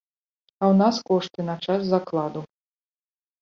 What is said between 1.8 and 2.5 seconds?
закладу.